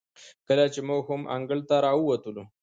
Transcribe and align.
کله 0.47 0.65
چې 0.73 0.79
موږ 0.87 1.03
هم 1.09 1.21
انګړ 1.35 1.59
ته 1.69 1.75
راووتلو، 1.85 2.43